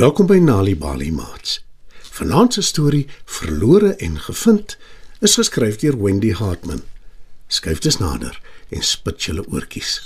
Welkom 0.00 0.26
by 0.26 0.38
Nali 0.40 0.72
Bali 0.76 1.10
Mats. 1.12 1.58
Vanaand 2.16 2.54
se 2.54 2.62
storie 2.62 3.06
Verlore 3.24 3.90
en 4.00 4.14
gevind 4.20 4.78
is 5.20 5.34
geskryf 5.34 5.76
deur 5.76 6.02
Wendy 6.02 6.30
Hartman. 6.32 6.80
Skryf 7.46 7.82
dit 7.84 7.98
nader 7.98 8.40
en 8.68 8.82
spit 8.82 9.22
julle 9.22 9.44
oortjies. 9.52 9.98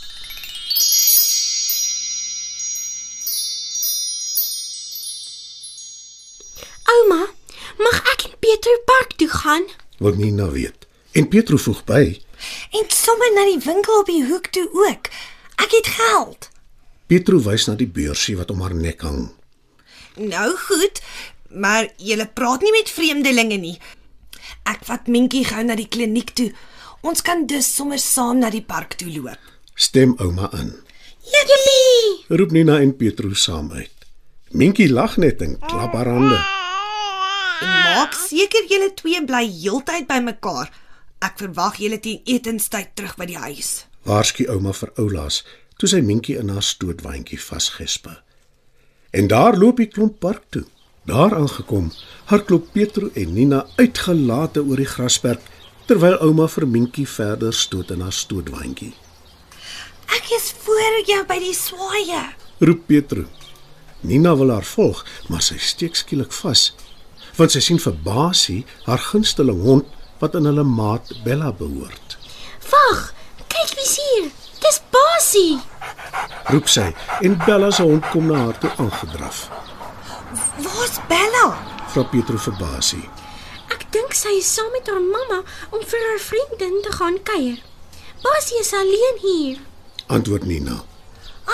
Ouma, 6.97 7.21
mag 7.79 8.03
ek 8.17 8.27
in 8.27 8.35
Pieter 8.43 8.83
Park 8.91 9.15
toe 9.23 9.31
gaan? 9.37 9.69
Wil 10.03 10.19
nie 10.19 10.33
nou 10.35 10.51
weet. 10.57 10.89
En 11.13 11.29
Pietro 11.29 11.57
voeg 11.69 11.85
by: 11.87 12.03
En 12.75 12.91
sommer 12.91 13.31
na 13.39 13.47
die 13.53 13.63
winkel 13.63 14.03
op 14.03 14.11
die 14.11 14.27
hoek 14.27 14.51
toe 14.51 14.67
ook. 14.89 15.15
Ek 15.55 15.79
het 15.79 15.95
geld. 16.01 16.51
Pietro 17.07 17.39
wys 17.47 17.71
na 17.71 17.79
die 17.79 17.91
beursie 18.03 18.35
wat 18.43 18.51
om 18.51 18.67
haar 18.67 18.75
nek 18.75 19.07
hang. 19.07 19.31
Nou 20.17 20.57
goed, 20.69 21.01
maar 21.51 21.89
jy 21.99 22.19
praat 22.35 22.63
nie 22.63 22.73
met 22.75 22.91
vreemdelinge 22.91 23.59
nie. 23.59 23.79
Ek 24.69 24.85
vat 24.87 25.09
Minkie 25.11 25.45
gou 25.45 25.63
na 25.65 25.77
die 25.77 25.89
kliniek 25.89 26.33
toe. 26.37 26.53
Ons 27.05 27.23
kan 27.23 27.47
dus 27.47 27.69
sommer 27.69 27.99
saam 27.99 28.39
na 28.41 28.51
die 28.51 28.65
park 28.65 28.97
toe 29.01 29.11
loop. 29.13 29.41
Stem 29.75 30.15
ouma 30.23 30.49
in. 30.57 30.71
Jippie! 31.25 32.37
Roep 32.37 32.53
Nina 32.53 32.79
en 32.81 32.95
Pietro 32.97 33.35
saam 33.35 33.73
uit. 33.73 33.91
Minkie 34.55 34.89
lag 34.93 35.17
net 35.17 35.43
en 35.43 35.59
klap 35.59 35.97
haar 35.99 36.09
hande. 36.09 36.39
En 37.65 37.73
maak 37.89 38.15
seker 38.15 38.69
julle 38.71 38.93
twee 38.95 39.21
bly 39.27 39.43
heeltyd 39.51 40.07
by 40.07 40.21
mekaar. 40.23 40.71
Ek 41.25 41.41
verwag 41.41 41.81
julle 41.83 41.99
teen 42.01 42.23
etenstyd 42.29 42.95
terug 42.95 43.17
by 43.19 43.27
die 43.27 43.41
huis. 43.41 43.85
Waarsku 44.05 44.47
ouma 44.53 44.75
vir 44.77 44.93
Oulaas 45.01 45.43
toe 45.81 45.89
sy 45.91 46.01
Minkie 46.05 46.37
in 46.39 46.53
haar 46.55 46.63
stootwaandjie 46.63 47.41
vasgespe. 47.41 48.15
En 49.15 49.27
daar 49.31 49.55
loop 49.57 49.79
die 49.79 49.87
klomp 49.87 50.19
park 50.19 50.43
toe. 50.51 50.65
Daar 51.07 51.37
aangekom, 51.37 51.93
hardloop 52.25 52.73
Pietro 52.73 53.11
en 53.15 53.33
Nina 53.33 53.61
uitgelate 53.77 54.63
oor 54.65 54.81
die 54.81 54.89
grasperk 54.89 55.43
terwyl 55.87 56.17
ouma 56.25 56.49
vir 56.51 56.67
Minkie 56.67 57.07
verder 57.07 57.55
stoot 57.55 57.93
in 57.95 58.03
haar 58.03 58.17
stootwaandjie. 58.17 58.91
Ek 60.17 60.33
is 60.35 60.49
voor 60.65 60.97
jou 61.07 61.21
by 61.29 61.37
die 61.45 61.55
swaaye. 61.55 62.23
Roep 62.65 62.87
Pietro. 62.89 63.29
Nina 64.01 64.33
wil 64.41 64.51
haar 64.51 64.67
volg, 64.67 65.05
maar 65.29 65.45
sy 65.45 65.61
steek 65.63 65.95
skielik 66.01 66.33
vas, 66.41 66.73
want 67.39 67.55
sy 67.55 67.63
sien 67.63 67.79
vir 67.85 67.95
Basie, 68.09 68.65
haar 68.89 69.05
gunsteling 69.13 69.63
hond 69.63 69.95
wat 70.25 70.35
aan 70.35 70.49
hulle 70.51 70.67
maat 70.67 71.13
Bella 71.23 71.53
behoort. 71.55 72.19
Wag, 72.73 73.07
kyk 73.47 73.79
wie's 73.79 73.95
hier. 74.01 74.33
Dis 74.65 74.83
Basie. 74.91 75.61
Roep 76.55 76.69
sy 76.71 76.93
en 77.27 77.33
Bella 77.47 77.71
se 77.75 77.83
hond 77.83 78.05
kom 78.13 78.29
na 78.31 78.45
haar 78.45 78.59
toe 78.63 78.71
aangedraf. 78.79 79.49
Waar's 80.63 81.01
Bella? 81.11 81.49
Vra 81.91 82.05
Pietro 82.13 82.39
vir 82.39 82.55
Basie. 82.61 83.03
Ek 83.75 83.83
dink 83.97 84.15
sy 84.15 84.37
is 84.39 84.53
saam 84.55 84.71
met 84.71 84.87
haar 84.87 85.03
mamma 85.03 85.41
om 85.75 85.83
vir 85.83 86.07
haar 86.07 86.23
vriendin 86.23 86.79
te 86.87 86.95
gaan 86.95 87.19
kuier. 87.27 87.59
Basie 88.23 88.63
is 88.63 88.71
alleen 88.73 89.19
hier. 89.25 89.59
Antwoord 90.07 90.47
Nina. 90.47 90.79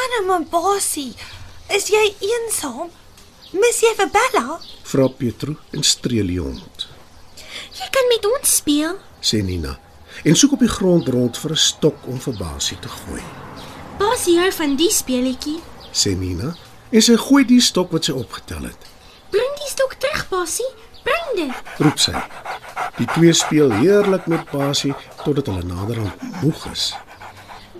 Arme 0.04 0.42
Basie, 0.52 1.14
is 1.72 1.88
jy 1.88 2.04
eensaam? 2.20 2.92
Mis 3.56 3.80
jy 3.80 3.96
vir 3.96 4.12
Bella? 4.12 4.60
Vra 4.92 5.08
Pietro 5.08 5.56
en 5.72 5.86
streel 5.96 6.28
die 6.28 6.42
hond. 6.44 6.90
Jy 7.80 7.88
kan 7.88 8.12
met 8.12 8.32
ons 8.36 8.56
speel. 8.60 9.00
Sê 9.24 9.40
Nina 9.40 9.78
en 10.28 10.36
soek 10.36 10.58
op 10.58 10.64
die 10.68 10.74
grond 10.78 11.08
rond 11.08 11.38
vir 11.40 11.56
'n 11.56 11.68
stok 11.70 12.04
om 12.04 12.20
vir 12.20 12.36
Basie 12.36 12.76
te 12.78 12.88
gooi. 12.88 13.39
Basie 14.00 14.38
hou 14.40 14.48
van 14.56 14.76
die 14.80 14.88
speletjie. 14.92 15.58
Sê 15.92 16.14
Nina 16.16 16.54
en 16.90 17.04
sy 17.04 17.18
gooi 17.20 17.42
die 17.44 17.60
stok 17.60 17.90
wat 17.94 18.08
sy 18.08 18.14
opgetel 18.16 18.64
het. 18.64 18.86
Bring 19.34 19.50
die 19.58 19.68
stok 19.68 19.98
terug, 20.00 20.22
Basie. 20.30 20.68
Bring 21.04 21.28
dit. 21.36 21.74
Roep 21.84 22.00
sy. 22.00 22.14
Die 22.96 23.06
twee 23.12 23.34
speel 23.36 23.74
heerlik 23.76 24.24
met 24.30 24.48
Basie 24.52 24.94
totdat 25.20 25.50
hulle 25.52 25.66
naderhand 25.68 26.24
moeg 26.40 26.64
is. 26.72 26.86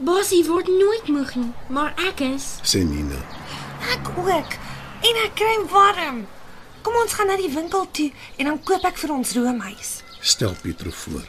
Basie 0.04 0.42
word 0.48 0.68
nooit 0.68 1.08
moeg 1.12 1.34
nie, 1.40 1.50
maar 1.72 1.96
ek 2.10 2.22
is. 2.28 2.52
Sê 2.68 2.84
Nina. 2.84 3.20
Ek 3.96 4.12
ook. 4.20 4.60
En 5.00 5.24
ek 5.24 5.34
kry 5.40 5.56
warm. 5.72 6.24
Kom 6.84 6.96
ons 7.00 7.16
gaan 7.16 7.32
na 7.32 7.40
die 7.40 7.52
winkel 7.52 7.88
toe 7.96 8.10
en 8.36 8.52
dan 8.52 8.62
koop 8.68 8.84
ek 8.88 9.00
vir 9.00 9.16
ons 9.16 9.36
roomys. 9.40 9.98
Stel 10.20 10.52
Pietro 10.60 10.92
voor. 11.04 11.24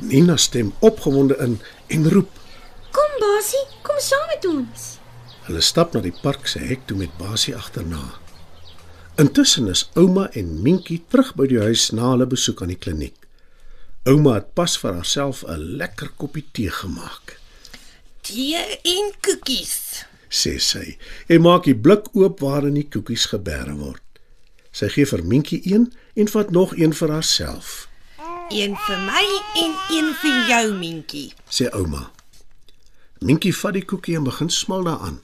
Nina 0.00 0.36
stem 0.40 0.72
opgewonde 0.80 1.36
in 1.44 1.60
en 1.92 2.12
roep. 2.12 2.39
Kom 2.94 3.12
Basie, 3.22 3.64
kom 3.86 3.98
saam 4.02 4.26
met 4.32 4.46
ons. 4.50 4.86
Hulle 5.46 5.60
stap 5.64 5.94
na 5.94 6.00
die 6.04 6.14
park 6.22 6.46
se 6.50 6.58
hek 6.62 6.86
toe 6.86 6.96
met 6.98 7.14
Basie 7.18 7.54
agterna. 7.56 8.02
Intussen 9.20 9.68
is 9.68 9.84
ouma 9.98 10.28
en 10.38 10.62
Minkie 10.64 11.00
terug 11.12 11.34
by 11.36 11.46
die 11.50 11.60
huis 11.60 11.90
na 11.92 12.12
hulle 12.12 12.26
besoek 12.30 12.62
aan 12.62 12.72
die 12.72 12.78
kliniek. 12.80 13.16
Ouma 14.08 14.38
het 14.38 14.52
pas 14.56 14.76
vir 14.80 14.94
haarself 14.96 15.42
'n 15.44 15.76
lekker 15.80 16.10
koppie 16.16 16.46
tee 16.52 16.70
gemaak, 16.70 17.36
Tee 18.22 18.56
en 18.84 19.12
koekies. 19.22 20.04
sê 20.30 20.58
sy, 20.60 20.96
en 21.28 21.40
maak 21.42 21.64
die 21.64 21.74
blik 21.74 22.14
oop 22.14 22.40
waarin 22.40 22.74
die 22.74 22.88
koekies 22.88 23.26
geberre 23.26 23.74
word. 23.74 24.02
Sy 24.72 24.88
gee 24.88 25.04
vir 25.06 25.22
Minkie 25.24 25.60
een 25.64 25.92
en 26.16 26.28
vat 26.28 26.50
nog 26.50 26.76
een 26.76 26.92
vir 26.94 27.10
haarself, 27.10 27.88
Een 28.50 28.76
vir 28.86 28.98
my 28.98 29.24
en 29.56 29.74
een 29.96 30.14
vir 30.14 30.46
jou, 30.48 30.72
Minkie. 30.74 31.32
sê 31.50 31.68
ouma. 31.72 32.10
Minkie 33.20 33.52
vat 33.52 33.76
die 33.76 33.84
koekie 33.84 34.16
en 34.16 34.24
begin 34.24 34.48
smal 34.48 34.86
daaraan. 34.86 35.20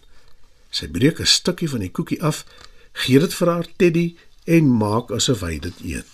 Sy 0.71 0.87
breek 0.93 1.21
'n 1.21 1.27
stukkie 1.27 1.69
van 1.69 1.81
die 1.81 1.91
koekie 1.91 2.23
af, 2.23 2.45
gee 2.93 3.19
dit 3.19 3.35
vir 3.35 3.49
haar 3.49 3.69
Teddy 3.77 4.17
en 4.45 4.69
maak 4.69 5.11
asof 5.11 5.41
hy 5.41 5.59
dit 5.59 5.81
eet. 5.81 6.13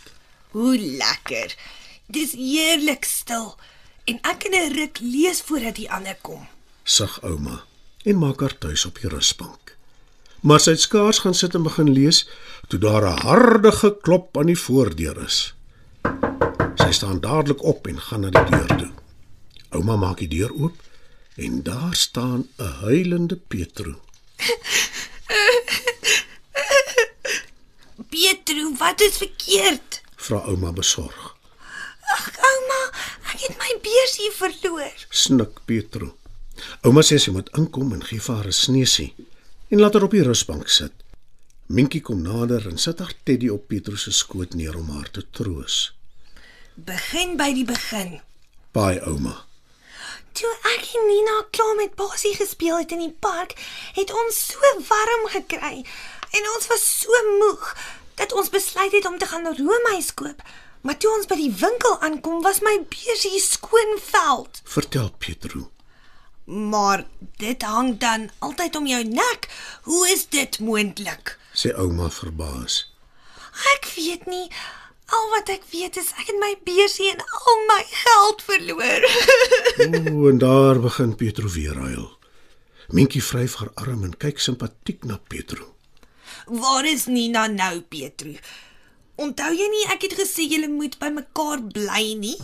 Hoe 0.51 0.79
lekker. 0.79 1.57
Dis 2.07 2.33
heerlik 2.33 3.05
stil. 3.05 3.59
En 4.05 4.19
ek 4.23 4.39
kan 4.39 4.55
'n 4.55 4.75
ruk 4.75 4.99
lees 5.01 5.43
voordat 5.43 5.77
die 5.77 5.91
ander 5.91 6.17
kom. 6.23 6.47
sug 6.85 7.23
ouma 7.23 7.65
en 8.05 8.19
maak 8.19 8.41
haar 8.41 8.59
tuis 8.59 8.85
op 8.85 8.99
die 9.01 9.09
rusbank. 9.09 9.77
Maar 10.41 10.61
sy 10.61 10.71
het 10.71 10.81
skaars 10.81 11.19
gaan 11.19 11.35
sit 11.35 11.55
en 11.55 11.63
begin 11.63 11.91
lees 11.91 12.29
toe 12.69 12.79
daar 12.79 13.05
'n 13.07 13.21
harde 13.23 13.73
geklop 13.73 14.39
aan 14.39 14.47
die 14.47 14.59
voordeur 14.59 15.25
is. 15.25 15.55
Sy 16.75 16.91
staan 16.91 17.21
dadelik 17.21 17.63
op 17.63 17.87
en 17.87 18.01
gaan 18.01 18.21
na 18.21 18.31
die 18.31 18.51
deur 18.51 18.77
toe. 18.79 18.91
Ouma 19.71 19.97
maak 19.97 20.19
die 20.19 20.29
deur 20.29 20.53
oop 20.53 20.75
en 21.35 21.63
daar 21.63 21.95
staan 21.95 22.49
'n 22.57 22.63
huilende 22.63 23.37
Pietro. 23.37 24.01
Pietro, 28.11 28.75
wat 28.77 29.01
is 29.01 29.17
verkeerd? 29.17 30.03
Vra 30.17 30.39
ouma 30.39 30.73
besorg. 30.73 31.37
Ag, 32.01 32.31
ouma, 32.39 32.83
ek 33.33 33.41
het 33.41 33.57
my 33.59 33.79
beursie 33.83 34.33
verloor. 34.37 35.07
Snik 35.09 35.65
Pietro. 35.65 36.17
Ouma 36.83 37.03
sê 37.03 37.19
sy 37.19 37.31
moet 37.31 37.51
inkom 37.59 37.93
en 37.97 38.05
gee 38.05 38.21
vir 38.21 38.35
haar 38.37 38.47
'n 38.47 38.53
sneusie 38.53 39.15
en 39.69 39.81
laat 39.81 39.95
haar 39.95 40.03
op 40.09 40.11
die 40.11 40.23
rusbank 40.23 40.69
sit. 40.69 40.93
Minkie 41.67 42.01
kom 42.01 42.23
nader 42.23 42.69
en 42.69 42.79
sit 42.79 42.99
haar 42.99 43.15
Teddy 43.25 43.49
op 43.49 43.69
Pietro 43.69 43.97
se 43.97 44.13
skoot 44.13 44.55
neer 44.55 44.77
om 44.77 44.91
haar 44.91 45.11
te 45.11 45.25
troos. 45.31 45.95
Begin 46.75 47.37
by 47.37 47.53
die 47.53 47.65
begin. 47.65 48.21
Baie 48.73 49.01
ouma. 49.01 49.47
Toe 50.43 50.53
ek 50.73 50.87
en 50.99 51.05
Nina 51.07 51.35
klaar 51.55 51.77
met 51.79 51.93
Basie 51.95 52.33
gespeel 52.35 52.81
het 52.81 52.91
in 52.91 52.99
die 52.99 53.15
park, 53.25 53.53
het 53.95 54.11
ons 54.11 54.39
so 54.49 54.71
warm 54.89 55.29
gekry 55.31 55.85
en 56.35 56.49
ons 56.57 56.67
was 56.67 56.87
so 57.05 57.21
moeg 57.37 57.69
dat 58.19 58.35
ons 58.35 58.51
besluit 58.51 58.91
het 58.97 59.07
om 59.07 59.21
te 59.23 59.29
gaan 59.31 59.47
roomys 59.47 60.11
koop. 60.19 60.43
Maar 60.83 60.99
toe 60.99 61.13
ons 61.15 61.31
by 61.31 61.39
die 61.39 61.53
winkel 61.61 61.95
aankom, 62.03 62.43
was 62.43 62.59
my 62.67 62.75
beursie 62.91 63.39
skoon 63.39 63.95
veld. 64.03 64.59
Vertel 64.67 65.13
Pietro. 65.23 65.69
Maar 66.51 67.07
dit 67.39 67.63
hang 67.63 67.95
dan 68.03 68.31
altyd 68.43 68.77
om 68.83 68.91
jou 68.91 69.03
nek. 69.15 69.47
Hoe 69.87 70.09
is 70.11 70.27
dit 70.35 70.59
moontlik? 70.59 71.37
sê 71.55 71.71
ouma 71.79 72.11
verbaas. 72.11 72.83
Ek 73.77 73.93
weet 73.95 74.27
nie. 74.27 74.49
Al 75.13 75.29
wat 75.35 75.51
ek 75.53 75.67
weet 75.73 75.99
is 76.01 76.11
ek 76.17 76.31
het 76.31 76.39
my 76.41 76.53
beursie 76.65 77.11
en 77.13 77.21
al 77.21 77.63
my 77.69 77.83
geld 77.91 78.43
verloor. 78.49 79.07
O, 80.13 80.29
en 80.31 80.39
daar 80.39 80.81
begin 80.81 81.15
Pietro 81.17 81.49
weer 81.49 81.77
huil. 81.77 82.09
Minkie 82.93 83.23
vryf 83.25 83.55
haar 83.61 83.71
arm 83.75 84.05
en 84.05 84.17
kyk 84.17 84.41
simpatiek 84.41 85.05
na 85.09 85.19
Pietro. 85.29 85.73
Waar 86.47 86.87
is 86.89 87.07
Nina 87.07 87.47
nou, 87.47 87.81
Pietro? 87.81 88.35
Onthou 89.21 89.53
jy 89.55 89.69
nie 89.73 89.87
ek 89.93 90.09
het 90.09 90.17
gesê 90.19 90.49
julle 90.49 90.69
moet 90.73 90.97
by 91.01 91.13
mekaar 91.13 91.61
bly 91.75 92.05
nie? 92.21 92.37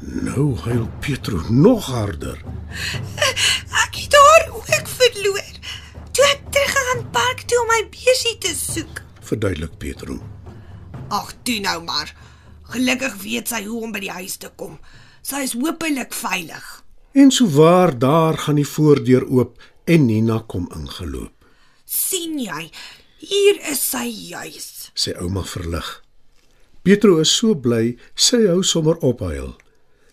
Nou 0.00 0.52
huil 0.66 0.86
Pietro 1.00 1.42
nog 1.50 1.86
harder. 1.90 2.38
Ek 3.84 3.98
het 3.98 4.14
haar 4.14 4.48
ook 4.54 4.88
verloor. 4.96 5.52
Toe 6.12 6.24
ek 6.30 6.46
teruggegaan 6.54 7.02
park 7.12 7.42
toe 7.48 7.58
om 7.60 7.70
my 7.72 7.82
beursie 7.92 8.36
te 8.40 8.54
soek. 8.56 9.02
Verduidelik 9.26 9.78
Pietro. 9.82 10.20
Ag, 11.08 11.32
toe 11.42 11.60
nou 11.60 11.82
maar. 11.86 12.10
Gelukkig 12.72 13.14
weet 13.22 13.48
sy 13.48 13.62
hoe 13.66 13.82
om 13.86 13.92
by 13.94 14.02
die 14.02 14.10
huis 14.10 14.36
te 14.42 14.50
kom. 14.58 14.78
Sy 15.22 15.44
is 15.46 15.54
hopelik 15.58 16.14
veilig. 16.14 16.64
En 17.16 17.30
so 17.30 17.46
waar 17.54 17.94
daar 17.98 18.38
gaan 18.44 18.58
die 18.58 18.66
voordeur 18.68 19.24
oop 19.30 19.60
en 19.84 20.06
Nina 20.06 20.42
kom 20.46 20.68
ingeloop. 20.74 21.32
sien 21.86 22.38
jy? 22.38 22.70
Hier 23.22 23.60
is 23.70 23.80
sy 23.90 24.08
juis. 24.10 24.90
sê 24.94 25.14
ouma 25.22 25.44
verlig. 25.44 26.02
Pietro 26.82 27.18
is 27.20 27.30
so 27.30 27.54
bly, 27.54 27.96
sy 28.14 28.42
hou 28.46 28.62
sommer 28.62 28.98
ophuil. 29.02 29.54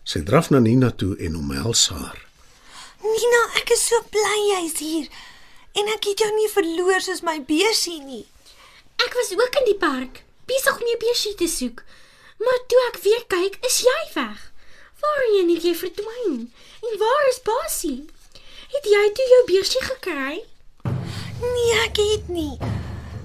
Sy 0.04 0.22
draf 0.28 0.50
na 0.52 0.60
Nina 0.60 0.92
toe 0.92 1.16
en 1.20 1.36
omhels 1.40 1.88
haar. 1.90 2.20
Nina, 3.04 3.42
ek 3.60 3.74
is 3.74 3.84
so 3.90 4.00
bly 4.12 4.40
jy's 4.52 4.78
hier. 4.80 5.08
En 5.74 5.90
ek 5.96 6.06
het 6.12 6.22
jou 6.22 6.30
nie 6.36 6.50
verloor 6.54 7.02
soos 7.02 7.24
my 7.26 7.40
besie 7.48 8.00
nie. 8.04 8.26
Ek 9.02 9.14
was 9.18 9.34
ook 9.34 9.60
in 9.62 9.68
die 9.72 9.80
park, 9.80 10.24
besig 10.46 10.80
om 10.80 10.88
jou 10.88 10.98
besie 11.00 11.36
te 11.36 11.48
soek. 11.48 11.84
Maar 12.44 12.60
toe 12.68 12.82
ek 12.90 12.98
weer 13.04 13.24
kyk, 13.28 13.58
is 13.66 13.78
jy 13.86 14.00
weg. 14.16 14.40
Waarheen 15.04 15.50
het 15.54 15.64
jy 15.68 15.76
verdwyn? 15.76 16.40
En 16.84 16.98
waar 17.00 17.28
is 17.30 17.42
Basie? 17.44 18.06
Het 18.74 18.86
jy 18.90 19.04
toe 19.18 19.28
jou 19.34 19.42
besie 19.52 19.84
gekry? 19.84 20.36
Nee, 21.44 21.72
ek 21.84 21.98
het 22.00 22.28
nie. 22.32 22.58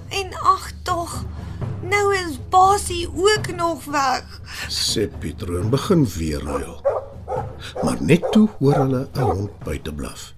En 0.09 0.33
ag 0.33 0.71
tog, 0.83 1.23
nou 1.81 2.05
is 2.15 2.37
Basie 2.49 3.07
ook 3.13 3.47
nog 3.55 3.85
weg. 3.85 4.39
sê 4.69 5.07
Pietro 5.19 5.59
en 5.61 5.69
begin 5.69 6.05
weer 6.17 6.43
huil. 6.45 6.81
Maar 7.83 7.97
net 8.01 8.31
toe 8.31 8.47
hoor 8.59 8.73
hulle 8.73 9.07
'n 9.13 9.19
hond 9.19 9.59
buite 9.63 9.93
blaf. 9.93 10.33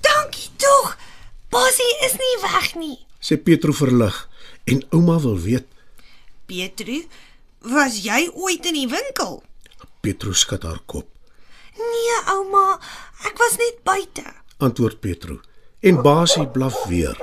Dankie 0.00 0.50
tog. 0.56 0.96
Basie 1.50 1.94
is 2.04 2.12
nie 2.12 2.36
weg 2.42 2.74
nie. 2.74 2.98
Sê 3.20 3.36
Pietro 3.42 3.72
verlig 3.72 4.28
en 4.64 4.82
ouma 4.90 5.18
wil 5.20 5.38
weet. 5.38 5.66
Pietru, 6.48 7.02
was 7.68 7.98
jy 8.00 8.22
ooit 8.32 8.64
in 8.70 8.76
die 8.78 8.88
winkel? 8.88 9.42
Pietro 10.00 10.32
skud 10.32 10.62
haar 10.64 10.78
kop. 10.88 11.08
Nee, 11.76 12.14
ouma, 12.32 12.78
ek 13.28 13.36
was 13.36 13.58
net 13.60 13.82
buite. 13.84 14.24
Antwoord 14.64 15.02
Pietro 15.04 15.42
en 15.84 16.00
Basie 16.02 16.46
blaf 16.54 16.78
weer. 16.88 17.18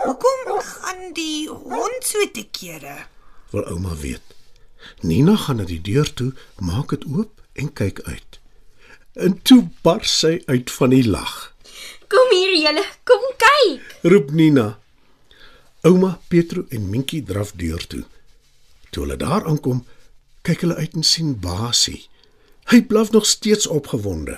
Hoekom 0.00 0.48
gaan 0.64 1.12
die 1.12 1.44
hond 1.50 2.08
so 2.08 2.24
te 2.32 2.46
kere? 2.56 2.94
Wil 3.52 3.68
ouma 3.74 3.98
weet. 4.00 4.24
Nina 5.04 5.36
gaan 5.36 5.60
na 5.60 5.68
die 5.68 5.82
deur 5.84 6.08
toe, 6.16 6.30
maak 6.56 6.96
dit 6.96 7.04
oop 7.12 7.44
en 7.60 7.68
kyk 7.82 8.00
uit. 8.08 8.40
En 9.12 9.36
toe 9.44 9.60
bars 9.84 10.16
sy 10.22 10.38
uit 10.48 10.72
van 10.78 10.96
die 10.96 11.04
lag. 11.04 11.52
Kom 12.08 12.32
hier 12.32 12.56
julle, 12.62 12.86
kom 13.04 13.28
kyk. 13.44 13.92
Roep 14.08 14.32
Nina. 14.32 14.70
Ouma, 15.84 16.14
Pietro 16.32 16.64
en 16.72 16.88
Minkie 16.88 17.20
draf 17.28 17.52
deur 17.60 17.84
toe. 17.92 18.06
Toe 18.92 19.06
hulle 19.06 19.16
daar 19.16 19.46
aankom, 19.48 19.78
kyk 20.44 20.60
hulle 20.66 20.76
uit 20.76 20.96
en 20.98 21.06
sien 21.06 21.32
Basie. 21.40 22.02
Hy 22.68 22.82
blaf 22.84 23.10
nog 23.14 23.24
steeds 23.26 23.66
opgewonde. 23.66 24.36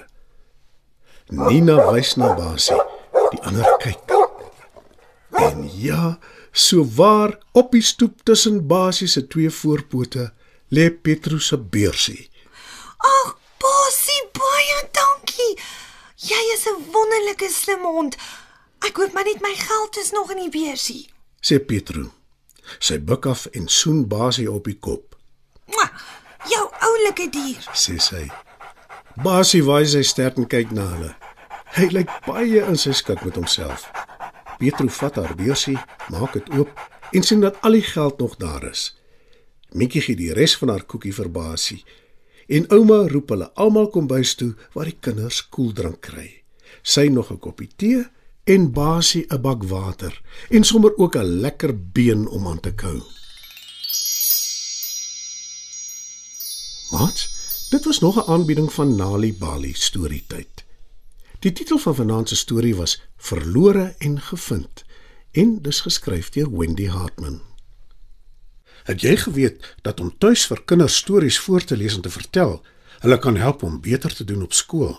Nina 1.28 1.74
wys 1.90 2.14
na 2.20 2.30
Basie. 2.38 2.78
Die 3.32 3.40
ander 3.50 3.66
kyk. 3.82 4.14
En 5.42 5.66
ja, 5.80 6.18
so 6.52 6.86
waar 6.94 7.34
op 7.52 7.74
die 7.74 7.82
stoep 7.82 8.22
tussen 8.22 8.62
Basie 8.70 9.10
se 9.10 9.26
twee 9.26 9.50
voorpote 9.50 10.30
lê 10.70 10.86
Pietro 11.02 11.38
se 11.42 11.58
beursie. 11.58 12.30
Ag, 12.98 13.34
Basie, 13.58 14.22
baie 14.38 14.78
dankie. 14.94 15.52
Jy 16.30 16.42
is 16.54 16.66
'n 16.70 16.78
wonderlike 16.94 17.50
slim 17.50 17.82
hond. 17.82 18.16
Ek 18.86 18.96
hoop 18.96 19.12
maar 19.12 19.24
net 19.24 19.40
my 19.40 19.54
geld 19.54 19.96
is 19.96 20.10
nog 20.10 20.30
in 20.30 20.38
die 20.46 20.60
beursie. 20.62 21.08
sê 21.42 21.58
Pietro. 21.58 22.12
Sy 22.78 22.98
buik 22.98 23.26
af 23.26 23.46
en 23.52 23.68
soen 23.68 24.08
Basie 24.08 24.50
op 24.50 24.64
die 24.64 24.78
kop. 24.78 25.16
Mwah, 25.66 25.90
jou 26.50 26.64
oulike 26.88 27.30
dier. 27.30 27.60
sê 27.72 27.98
sy. 27.98 28.28
Basie 29.22 29.62
waai 29.62 29.86
sy 29.86 30.02
stert 30.02 30.38
en 30.38 30.46
kyk 30.46 30.72
na 30.74 30.88
hulle. 30.94 31.12
Hy 31.74 31.88
lyk 31.90 32.10
baie 32.26 32.62
in 32.62 32.76
sy 32.78 32.92
skik 32.92 33.24
met 33.24 33.36
homself. 33.38 33.88
Pietro 34.58 34.88
vat 34.88 35.16
haar 35.18 35.34
beursie, 35.38 35.78
maak 36.10 36.36
dit 36.36 36.50
oop 36.54 36.70
en 37.14 37.22
sien 37.22 37.42
dat 37.42 37.58
al 37.66 37.78
die 37.78 37.86
geld 37.86 38.18
nog 38.18 38.36
daar 38.38 38.64
is. 38.70 38.92
Mietjie 39.74 40.02
gee 40.02 40.18
die 40.18 40.32
res 40.34 40.54
van 40.60 40.70
haar 40.70 40.84
koekie 40.86 41.14
vir 41.14 41.30
Basie. 41.34 41.82
En 42.46 42.68
ouma 42.74 43.04
roep 43.10 43.32
hulle 43.34 43.48
almal 43.58 43.88
kom 43.90 44.06
bys 44.10 44.34
toe 44.38 44.52
waar 44.74 44.90
die 44.90 44.98
kinders 45.00 45.40
koeldrank 45.48 46.02
kry. 46.06 46.28
Sy 46.82 47.08
nog 47.08 47.30
'n 47.32 47.38
koppie 47.38 47.70
tee 47.76 48.04
en 48.44 48.72
Basie 48.72 49.24
'n 49.28 49.40
bak 49.40 49.62
water 49.62 50.22
en 50.48 50.64
sommer 50.64 50.96
ook 50.96 51.16
'n 51.16 51.40
lekker 51.40 51.72
been 51.92 52.28
om 52.28 52.46
aan 52.46 52.60
te 52.60 52.74
kou. 52.74 53.02
Wat? 56.90 57.28
Dit 57.70 57.84
was 57.84 58.00
nog 58.00 58.16
'n 58.16 58.30
aanbieding 58.30 58.72
van 58.72 58.94
Nali 58.94 59.34
Bali 59.34 59.72
storietyd. 59.72 60.64
Die 61.38 61.52
titel 61.52 61.78
van 61.78 61.94
vanaand 61.94 62.28
se 62.28 62.36
storie 62.36 62.76
was 62.76 63.02
Verlore 63.16 63.94
en 63.98 64.20
gevind 64.20 64.84
en 65.30 65.62
dis 65.62 65.80
geskryf 65.80 66.28
deur 66.28 66.58
Wendy 66.58 66.86
Hartman. 66.86 67.40
Het 68.84 69.00
jy 69.00 69.16
geweet 69.16 69.74
dat 69.82 70.00
om 70.00 70.18
tuis 70.18 70.46
vir 70.46 70.62
kinders 70.64 70.96
stories 70.96 71.38
voor 71.38 71.64
te 71.64 71.76
lees 71.76 71.94
en 71.94 72.00
te 72.00 72.10
vertel, 72.10 72.62
hulle 72.98 73.18
kan 73.18 73.36
help 73.36 73.62
om 73.62 73.80
beter 73.80 74.14
te 74.14 74.24
doen 74.24 74.42
op 74.42 74.52
skool? 74.52 74.98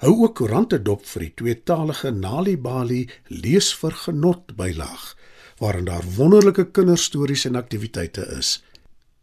Hou 0.00 0.14
ook 0.24 0.38
koerante 0.38 0.78
dop 0.80 1.02
vir 1.04 1.26
die 1.26 1.34
tweetalige 1.36 2.08
Nalibali 2.16 3.02
lees 3.28 3.66
vir 3.76 3.92
genot 4.06 4.54
bylaag 4.56 5.10
waarin 5.60 5.84
daar 5.90 6.06
wonderlike 6.16 6.70
kinderstories 6.72 7.44
en 7.44 7.58
aktiwiteite 7.60 8.24
is. 8.38 8.62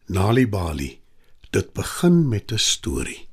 Nalibali. 0.05 0.99
Dit 1.49 1.73
begin 1.73 2.27
met 2.29 2.51
'n 2.51 2.61
storie. 2.61 3.26